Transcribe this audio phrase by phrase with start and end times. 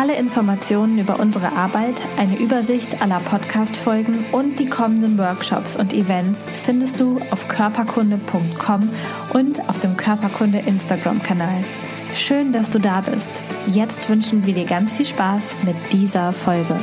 [0.00, 6.48] Alle Informationen über unsere Arbeit, eine Übersicht aller Podcast-Folgen und die kommenden Workshops und Events
[6.64, 8.90] findest du auf körperkunde.com
[9.32, 11.64] und auf dem Körperkunde Instagram-Kanal.
[12.14, 13.42] Schön, dass du da bist.
[13.72, 16.78] Jetzt wünschen wir dir ganz viel Spaß mit dieser Folge.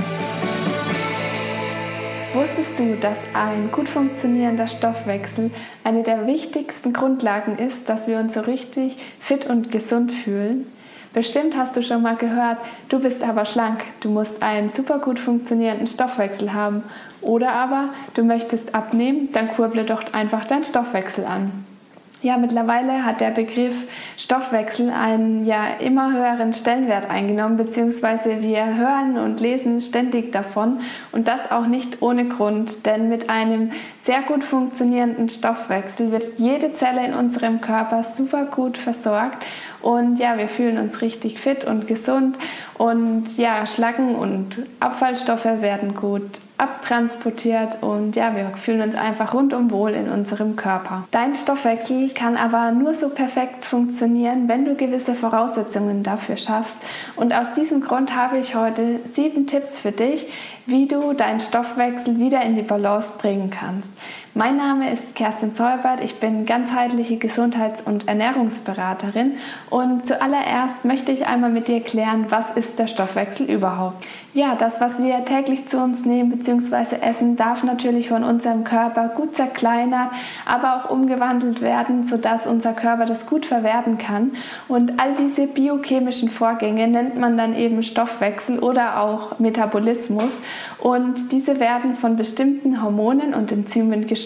[2.34, 5.52] Wusstest du, dass ein gut funktionierender Stoffwechsel
[5.86, 10.66] eine der wichtigsten Grundlagen ist, dass wir uns so richtig fit und gesund fühlen?
[11.16, 12.58] Bestimmt hast du schon mal gehört,
[12.90, 16.84] du bist aber schlank, du musst einen super gut funktionierenden Stoffwechsel haben.
[17.22, 21.64] Oder aber du möchtest abnehmen, dann kurble doch einfach deinen Stoffwechsel an.
[22.22, 23.76] Ja, mittlerweile hat der Begriff
[24.18, 30.80] Stoffwechsel einen ja immer höheren Stellenwert eingenommen, beziehungsweise wir hören und lesen ständig davon
[31.14, 33.72] und das auch nicht ohne Grund, denn mit einem
[34.04, 39.46] sehr gut funktionierenden Stoffwechsel wird jede Zelle in unserem Körper super gut versorgt
[39.86, 42.38] und ja, wir fühlen uns richtig fit und gesund
[42.80, 46.24] und ja, Schlacken und Abfallstoffe werden gut
[46.58, 51.04] abtransportiert und ja, wir fühlen uns einfach rundum wohl in unserem Körper.
[51.12, 56.78] Dein Stoffwechsel kann aber nur so perfekt funktionieren, wenn du gewisse Voraussetzungen dafür schaffst.
[57.16, 60.26] Und aus diesem Grund habe ich heute sieben Tipps für dich,
[60.66, 63.88] wie du deinen Stoffwechsel wieder in die Balance bringen kannst.
[64.38, 69.38] Mein Name ist Kerstin Zeubert, ich bin ganzheitliche Gesundheits- und Ernährungsberaterin
[69.70, 74.06] und zuallererst möchte ich einmal mit dir klären, was ist der Stoffwechsel überhaupt?
[74.34, 76.98] Ja, das, was wir täglich zu uns nehmen bzw.
[77.00, 80.10] essen, darf natürlich von unserem Körper gut zerkleinert,
[80.46, 84.32] aber auch umgewandelt werden, sodass unser Körper das gut verwerten kann.
[84.68, 90.34] Und all diese biochemischen Vorgänge nennt man dann eben Stoffwechsel oder auch Metabolismus.
[90.80, 94.25] Und diese werden von bestimmten Hormonen und Enzymen gesteuert.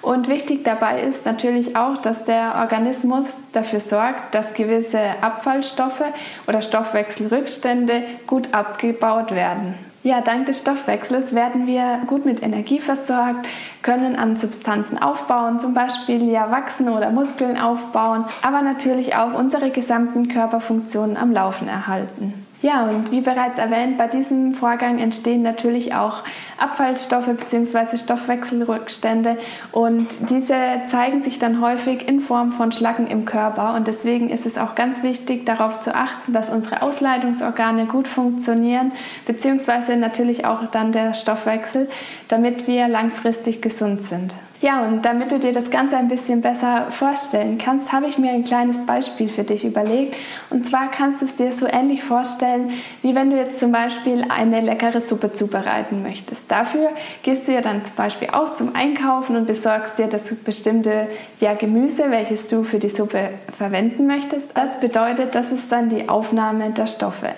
[0.00, 6.04] Und wichtig dabei ist natürlich auch, dass der Organismus dafür sorgt, dass gewisse Abfallstoffe
[6.46, 9.74] oder Stoffwechselrückstände gut abgebaut werden.
[10.04, 13.46] Ja, dank des Stoffwechsels werden wir gut mit Energie versorgt,
[13.82, 19.70] können an Substanzen aufbauen, zum Beispiel ja wachsen oder Muskeln aufbauen, aber natürlich auch unsere
[19.70, 22.41] gesamten Körperfunktionen am Laufen erhalten.
[22.62, 26.22] Ja, und wie bereits erwähnt, bei diesem Vorgang entstehen natürlich auch
[26.58, 27.98] Abfallstoffe bzw.
[27.98, 29.36] Stoffwechselrückstände
[29.72, 30.54] und diese
[30.88, 34.76] zeigen sich dann häufig in Form von Schlacken im Körper und deswegen ist es auch
[34.76, 38.92] ganz wichtig darauf zu achten, dass unsere Ausleitungsorgane gut funktionieren
[39.26, 39.96] bzw.
[39.96, 41.88] natürlich auch dann der Stoffwechsel,
[42.28, 44.36] damit wir langfristig gesund sind.
[44.62, 48.30] Ja, und damit du dir das Ganze ein bisschen besser vorstellen kannst, habe ich mir
[48.30, 50.14] ein kleines Beispiel für dich überlegt.
[50.50, 52.70] Und zwar kannst du es dir so ähnlich vorstellen,
[53.02, 56.42] wie wenn du jetzt zum Beispiel eine leckere Suppe zubereiten möchtest.
[56.48, 56.90] Dafür
[57.24, 61.08] gehst du ja dann zum Beispiel auch zum Einkaufen und besorgst dir das bestimmte
[61.40, 64.46] ja, Gemüse, welches du für die Suppe verwenden möchtest.
[64.54, 67.30] Das bedeutet, das ist dann die Aufnahme der Stoffe.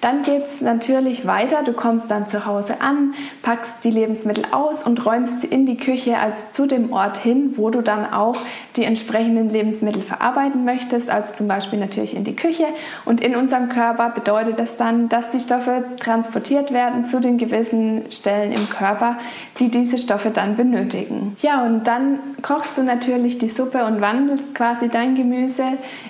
[0.00, 1.64] Dann geht es natürlich weiter.
[1.64, 5.76] Du kommst dann zu Hause an, packst die Lebensmittel aus und räumst sie in die
[5.76, 8.36] Küche, also zu dem Ort hin, wo du dann auch
[8.76, 12.66] die entsprechenden Lebensmittel verarbeiten möchtest, also zum Beispiel natürlich in die Küche.
[13.04, 18.04] Und in unserem Körper bedeutet das dann, dass die Stoffe transportiert werden zu den gewissen
[18.12, 19.16] Stellen im Körper,
[19.58, 21.36] die diese Stoffe dann benötigen.
[21.42, 25.64] Ja, und dann kochst du natürlich die Suppe und wandelst quasi dein Gemüse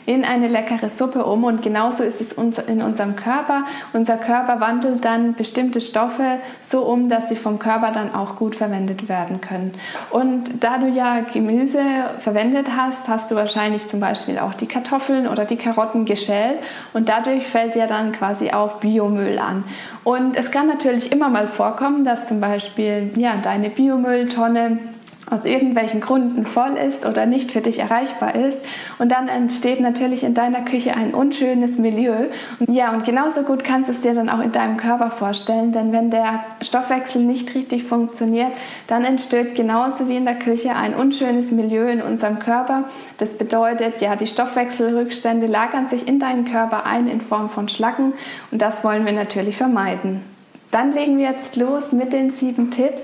[0.05, 1.44] in eine leckere Suppe um.
[1.44, 3.65] Und genauso ist es in unserem Körper.
[3.93, 8.56] Unser Körper wandelt dann bestimmte Stoffe so um, dass sie vom Körper dann auch gut
[8.56, 9.75] verwendet werden können.
[10.11, 11.81] Und da du ja Gemüse
[12.21, 16.59] verwendet hast, hast du wahrscheinlich zum Beispiel auch die Kartoffeln oder die Karotten geschält
[16.93, 19.65] und dadurch fällt dir dann quasi auch Biomüll an.
[20.05, 24.79] Und es kann natürlich immer mal vorkommen, dass zum Beispiel ja, deine Biomülltonne
[25.31, 28.59] aus irgendwelchen Gründen voll ist oder nicht für dich erreichbar ist.
[28.99, 32.27] Und dann entsteht natürlich in deiner Küche ein unschönes Milieu.
[32.59, 35.73] Und ja, und genauso gut kannst du es dir dann auch in deinem Körper vorstellen,
[35.73, 38.53] denn wenn der Stoffwechsel nicht richtig funktioniert,
[38.87, 42.85] dann entsteht genauso wie in der Küche ein unschönes Milieu in unserem Körper.
[43.19, 48.13] Das bedeutet, ja, die Stoffwechselrückstände lagern sich in deinen Körper ein in Form von Schlacken
[48.51, 50.23] und das wollen wir natürlich vermeiden.
[50.71, 53.03] Dann legen wir jetzt los mit den sieben Tipps,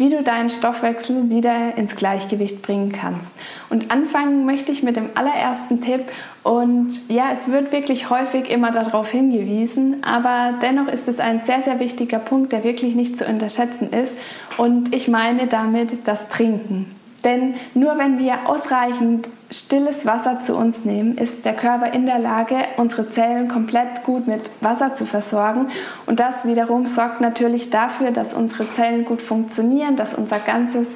[0.00, 3.30] wie du deinen Stoffwechsel wieder ins Gleichgewicht bringen kannst.
[3.68, 6.04] Und anfangen möchte ich mit dem allerersten Tipp.
[6.42, 11.62] Und ja, es wird wirklich häufig immer darauf hingewiesen, aber dennoch ist es ein sehr,
[11.64, 14.14] sehr wichtiger Punkt, der wirklich nicht zu unterschätzen ist.
[14.56, 16.86] Und ich meine damit das Trinken.
[17.24, 22.18] Denn nur wenn wir ausreichend stilles Wasser zu uns nehmen, ist der Körper in der
[22.18, 25.68] Lage, unsere Zellen komplett gut mit Wasser zu versorgen.
[26.06, 30.88] Und das wiederum sorgt natürlich dafür, dass unsere Zellen gut funktionieren, dass unser ganzes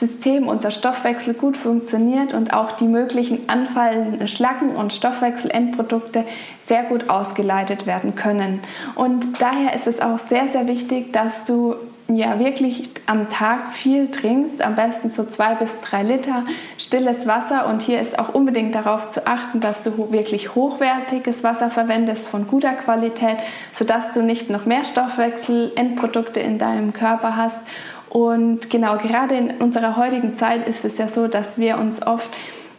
[0.00, 6.24] System, unser Stoffwechsel gut funktioniert und auch die möglichen anfallenden Schlacken und Stoffwechselendprodukte
[6.66, 8.60] sehr gut ausgeleitet werden können.
[8.94, 11.74] Und daher ist es auch sehr, sehr wichtig, dass du
[12.08, 16.44] ja wirklich am Tag viel trinkst, am besten so zwei bis drei Liter
[16.78, 17.66] stilles Wasser.
[17.66, 22.46] Und hier ist auch unbedingt darauf zu achten, dass du wirklich hochwertiges Wasser verwendest von
[22.46, 23.36] guter Qualität,
[23.74, 27.60] sodass du nicht noch mehr Stoffwechselendprodukte in deinem Körper hast.
[28.08, 32.30] Und genau, gerade in unserer heutigen Zeit ist es ja so, dass wir uns oft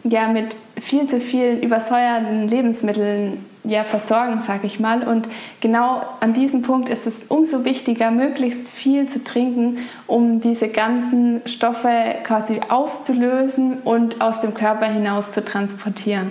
[0.02, 5.02] ja mit viel zu vielen übersäuerten Lebensmitteln ja, versorgen, sage ich mal.
[5.02, 5.28] Und
[5.60, 11.42] genau an diesem Punkt ist es umso wichtiger, möglichst viel zu trinken, um diese ganzen
[11.46, 16.30] Stoffe quasi aufzulösen und aus dem Körper hinaus zu transportieren.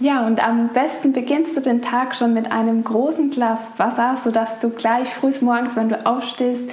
[0.00, 4.60] Ja, und am besten beginnst du den Tag schon mit einem großen Glas Wasser, sodass
[4.60, 6.70] du gleich früh morgens, wenn du aufstehst,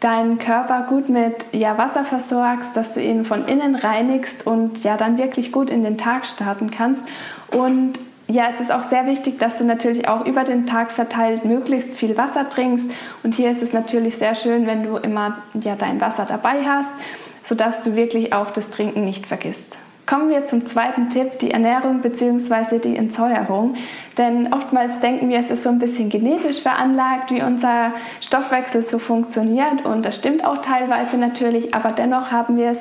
[0.00, 4.98] deinen Körper gut mit ja, Wasser versorgst, dass du ihn von innen reinigst und ja
[4.98, 7.02] dann wirklich gut in den Tag starten kannst.
[7.50, 7.94] Und
[8.28, 11.94] ja, es ist auch sehr wichtig, dass du natürlich auch über den Tag verteilt möglichst
[11.94, 12.86] viel Wasser trinkst.
[13.22, 16.90] Und hier ist es natürlich sehr schön, wenn du immer ja, dein Wasser dabei hast,
[17.44, 19.78] sodass du wirklich auch das Trinken nicht vergisst.
[20.06, 22.78] Kommen wir zum zweiten Tipp, die Ernährung bzw.
[22.78, 23.74] die Entsäuerung.
[24.16, 29.00] Denn oftmals denken wir, es ist so ein bisschen genetisch veranlagt, wie unser Stoffwechsel so
[29.00, 29.84] funktioniert.
[29.84, 32.78] Und das stimmt auch teilweise natürlich, aber dennoch haben wir es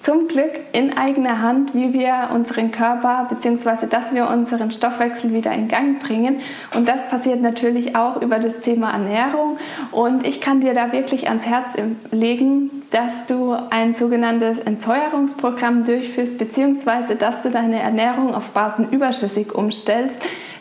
[0.00, 3.86] zum Glück in eigener Hand, wie wir unseren Körper bzw.
[3.88, 6.40] dass wir unseren Stoffwechsel wieder in Gang bringen.
[6.74, 9.58] Und das passiert natürlich auch über das Thema Ernährung.
[9.90, 11.68] Und ich kann dir da wirklich ans Herz
[12.10, 17.14] legen, dass du ein sogenanntes Entsäuerungsprogramm durchführst bzw.
[17.18, 20.16] dass du deine Ernährung auf Basen überschüssig umstellst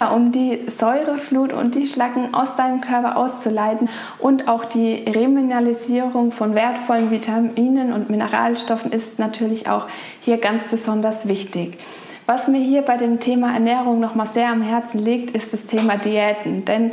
[0.05, 3.89] um die Säureflut und die Schlacken aus deinem Körper auszuleiten
[4.19, 9.87] und auch die Remineralisierung von wertvollen Vitaminen und Mineralstoffen ist natürlich auch
[10.21, 11.77] hier ganz besonders wichtig.
[12.25, 15.95] Was mir hier bei dem Thema Ernährung nochmal sehr am Herzen liegt, ist das Thema
[15.95, 16.65] Diäten.
[16.65, 16.91] Denn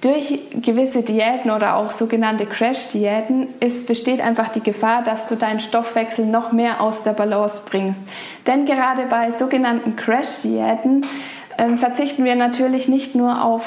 [0.00, 3.46] durch gewisse Diäten oder auch sogenannte Crash-Diäten
[3.86, 8.00] besteht einfach die Gefahr, dass du deinen Stoffwechsel noch mehr aus der Balance bringst.
[8.48, 11.06] Denn gerade bei sogenannten Crash-Diäten
[11.78, 13.64] verzichten wir natürlich nicht nur auf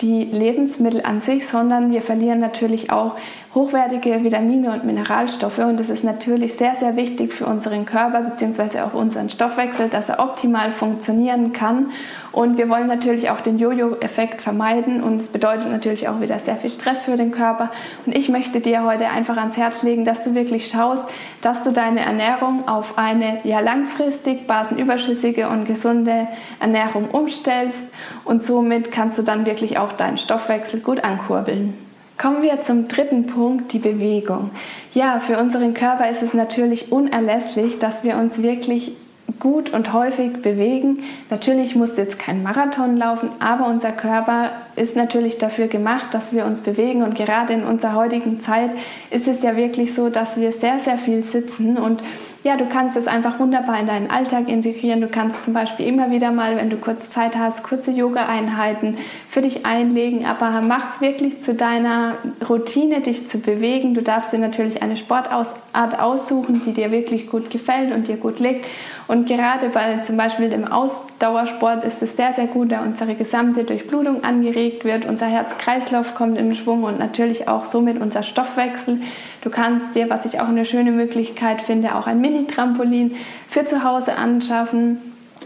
[0.00, 3.16] die Lebensmittel an sich, sondern wir verlieren natürlich auch
[3.54, 5.58] hochwertige Vitamine und Mineralstoffe.
[5.58, 8.80] Und das ist natürlich sehr, sehr wichtig für unseren Körper bzw.
[8.80, 11.90] auch unseren Stoffwechsel, dass er optimal funktionieren kann.
[12.32, 16.56] Und wir wollen natürlich auch den Jojo-Effekt vermeiden und es bedeutet natürlich auch wieder sehr
[16.56, 17.70] viel Stress für den Körper.
[18.06, 21.04] Und ich möchte dir heute einfach ans Herz legen, dass du wirklich schaust,
[21.42, 26.26] dass du deine Ernährung auf eine ja langfristig basenüberschüssige und gesunde
[26.58, 27.84] Ernährung umstellst
[28.24, 31.76] und somit kannst du dann wirklich auch deinen Stoffwechsel gut ankurbeln.
[32.18, 34.50] Kommen wir zum dritten Punkt, die Bewegung.
[34.94, 38.92] Ja, für unseren Körper ist es natürlich unerlässlich, dass wir uns wirklich
[39.40, 41.02] gut und häufig bewegen.
[41.28, 46.46] Natürlich muss jetzt kein Marathon laufen, aber unser Körper ist natürlich dafür gemacht, dass wir
[46.46, 47.02] uns bewegen.
[47.02, 48.70] Und gerade in unserer heutigen Zeit
[49.10, 52.02] ist es ja wirklich so, dass wir sehr, sehr viel sitzen und
[52.44, 55.00] ja, du kannst es einfach wunderbar in deinen Alltag integrieren.
[55.00, 58.98] Du kannst zum Beispiel immer wieder mal, wenn du kurz Zeit hast, kurze Yoga-Einheiten
[59.30, 62.16] für dich einlegen, aber mach es wirklich zu deiner
[62.48, 63.94] Routine, dich zu bewegen.
[63.94, 68.40] Du darfst dir natürlich eine Sportart aussuchen, die dir wirklich gut gefällt und dir gut
[68.40, 68.66] liegt.
[69.12, 73.62] Und gerade bei zum Beispiel dem Ausdauersport ist es sehr, sehr gut, da unsere gesamte
[73.62, 79.02] Durchblutung angeregt wird, unser Herz-Kreislauf kommt in Schwung und natürlich auch somit unser Stoffwechsel.
[79.42, 83.14] Du kannst dir, was ich auch eine schöne Möglichkeit finde, auch ein Mini-Trampolin
[83.50, 84.96] für zu Hause anschaffen.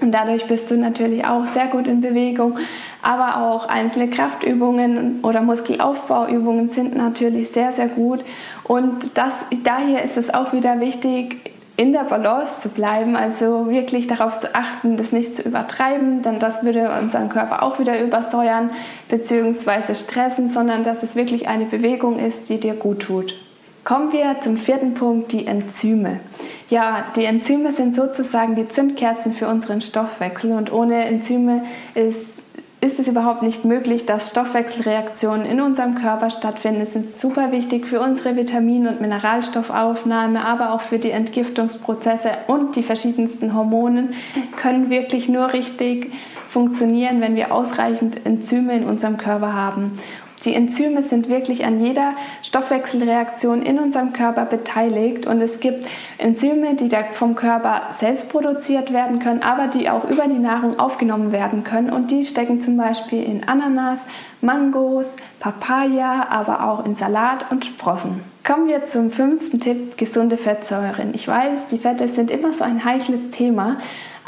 [0.01, 2.59] Und dadurch bist du natürlich auch sehr gut in Bewegung.
[3.03, 8.25] Aber auch einzelne Kraftübungen oder Muskelaufbauübungen sind natürlich sehr, sehr gut.
[8.63, 9.33] Und das,
[9.65, 14.55] daher ist es auch wieder wichtig, in der Balance zu bleiben, also wirklich darauf zu
[14.55, 18.71] achten, das nicht zu übertreiben, denn das würde unseren Körper auch wieder übersäuern
[19.09, 19.95] bzw.
[19.95, 23.35] stressen, sondern dass es wirklich eine Bewegung ist, die dir gut tut.
[23.85, 26.19] Kommen wir zum vierten Punkt, die Enzyme.
[26.71, 31.63] Ja, die Enzyme sind sozusagen die Zündkerzen für unseren Stoffwechsel und ohne Enzyme
[31.95, 32.36] ist
[32.81, 36.83] ist es überhaupt nicht möglich, dass Stoffwechselreaktionen in unserem Körper stattfinden.
[36.83, 42.77] Es sind super wichtig für unsere Vitamin- und Mineralstoffaufnahme, aber auch für die Entgiftungsprozesse und
[42.77, 44.15] die verschiedensten Hormonen
[44.57, 46.13] können wirklich nur richtig
[46.49, 49.99] funktionieren, wenn wir ausreichend Enzyme in unserem Körper haben.
[50.45, 52.13] Die Enzyme sind wirklich an jeder
[52.43, 55.87] Stoffwechselreaktion in unserem Körper beteiligt und es gibt
[56.19, 61.33] Enzyme, die vom Körper selbst produziert werden können, aber die auch über die Nahrung aufgenommen
[61.33, 64.01] werden können und die stecken zum Beispiel in Ananas,
[64.41, 68.21] Mangos, Papaya, aber auch in Salat und Sprossen.
[68.47, 71.15] Kommen wir zum fünften Tipp, gesunde Fettsäuren.
[71.15, 73.79] Ich weiß, die Fette sind immer so ein heikles Thema,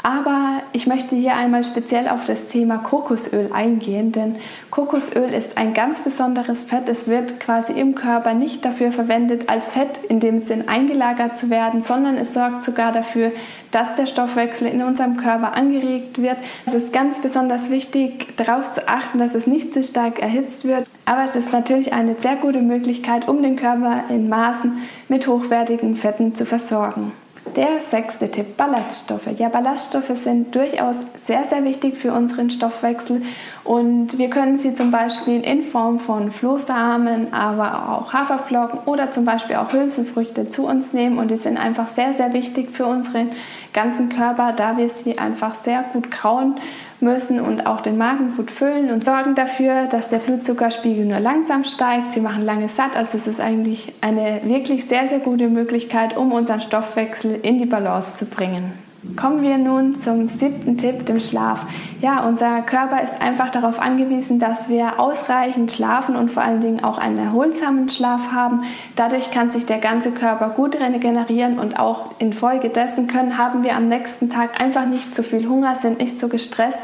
[0.01, 4.37] aber ich möchte hier einmal speziell auf das Thema Kokosöl eingehen, denn
[4.71, 6.87] Kokosöl ist ein ganz besonderes Fett.
[6.87, 11.49] Es wird quasi im Körper nicht dafür verwendet, als Fett in dem Sinn eingelagert zu
[11.49, 13.31] werden, sondern es sorgt sogar dafür,
[13.71, 16.37] dass der Stoffwechsel in unserem Körper angeregt wird.
[16.65, 20.87] Es ist ganz besonders wichtig, darauf zu achten, dass es nicht zu stark erhitzt wird.
[21.05, 24.77] Aber es ist natürlich eine sehr gute Möglichkeit, um den Körper in Maßen
[25.09, 27.11] mit hochwertigen Fetten zu versorgen.
[27.55, 29.27] Der sechste Tipp, Ballaststoffe.
[29.37, 33.23] Ja, Ballaststoffe sind durchaus sehr, sehr wichtig für unseren Stoffwechsel
[33.63, 39.25] und wir können sie zum Beispiel in Form von Flohsamen, aber auch Haferflocken oder zum
[39.25, 43.29] Beispiel auch Hülsenfrüchte zu uns nehmen und die sind einfach sehr, sehr wichtig für unseren
[43.73, 46.55] ganzen Körper, da wir sie einfach sehr gut kauen
[46.99, 51.63] müssen und auch den Magen gut füllen und sorgen dafür, dass der Blutzuckerspiegel nur langsam
[51.63, 52.13] steigt.
[52.13, 56.31] Sie machen lange satt, also es ist eigentlich eine wirklich sehr, sehr gute Möglichkeit, um
[56.31, 58.88] unseren Stoffwechsel in die Balance zu bringen.
[59.15, 61.61] Kommen wir nun zum siebten Tipp, dem Schlaf.
[62.01, 66.83] Ja, unser Körper ist einfach darauf angewiesen, dass wir ausreichend schlafen und vor allen Dingen
[66.83, 68.63] auch einen erholsamen Schlaf haben.
[68.97, 73.87] Dadurch kann sich der ganze Körper gut regenerieren und auch infolgedessen können haben wir am
[73.87, 76.79] nächsten Tag einfach nicht zu viel Hunger, sind nicht so gestresst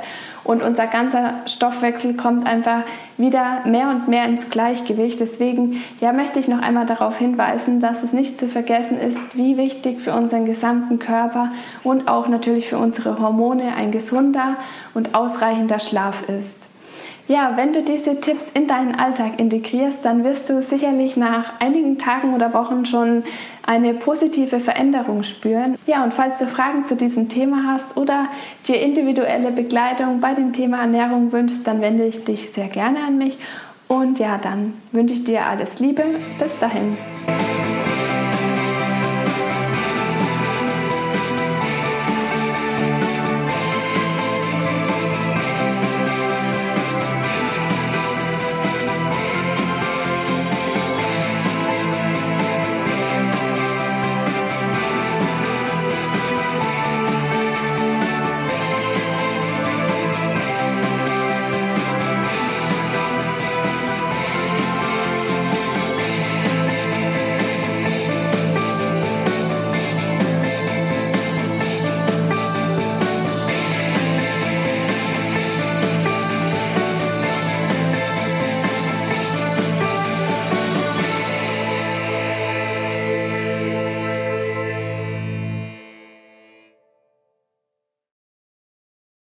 [0.45, 2.83] und unser ganzer Stoffwechsel kommt einfach
[3.17, 5.19] wieder mehr und mehr ins Gleichgewicht.
[5.19, 9.57] Deswegen ja, möchte ich noch einmal darauf hinweisen, dass es nicht zu vergessen ist, wie
[9.57, 11.51] wichtig für unseren gesamten Körper
[11.83, 14.55] und auch natürlich für unsere Hormone ein gesunder
[14.93, 16.64] und ausreichender Schlaf ist.
[17.27, 21.97] Ja, wenn du diese Tipps in deinen Alltag integrierst, dann wirst du sicherlich nach einigen
[21.97, 23.23] Tagen oder Wochen schon
[23.65, 25.75] eine positive Veränderung spüren.
[25.87, 28.27] Ja, und falls du Fragen zu diesem Thema hast oder
[28.67, 33.17] dir individuelle Begleitung bei dem Thema Ernährung wünschst, dann wende ich dich sehr gerne an
[33.17, 33.39] mich.
[33.87, 36.03] Und ja, dann wünsche ich dir alles Liebe.
[36.39, 36.95] Bis dahin.